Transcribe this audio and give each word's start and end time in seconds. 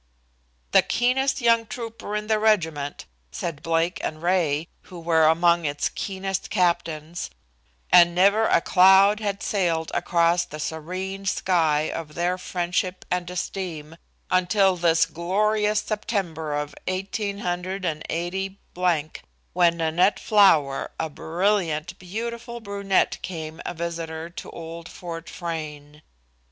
"The 0.71 0.81
keenest 0.81 1.41
young 1.41 1.67
trooper 1.67 2.15
in 2.15 2.25
the 2.25 2.39
regiment," 2.39 3.05
said 3.29 3.61
Blake 3.61 3.99
and 4.03 4.19
Ray, 4.23 4.67
who 4.89 4.99
were 4.99 5.25
among 5.27 5.63
its 5.63 5.89
keenest 5.89 6.49
captains, 6.49 7.29
and 7.91 8.15
never 8.15 8.47
a 8.47 8.61
cloud 8.61 9.19
had 9.19 9.43
sailed 9.43 9.91
across 9.93 10.43
the 10.43 10.59
serene 10.59 11.27
sky 11.27 11.81
of 11.81 12.15
their 12.15 12.39
friendship 12.39 13.05
and 13.11 13.29
esteem 13.29 13.95
until 14.31 14.75
this 14.75 15.05
glorious 15.05 15.81
September 15.81 16.55
of 16.55 16.73
188, 16.87 18.57
when 19.53 19.77
Nanette 19.77 20.19
Flower, 20.19 20.89
a 20.99 21.11
brilliant, 21.11 21.99
beautiful 21.99 22.59
brunette 22.59 23.19
came 23.21 23.61
a 23.67 23.75
visitor 23.75 24.31
to 24.31 24.49
old 24.49 24.89
Fort 24.89 25.29
Frayne. 25.29 26.01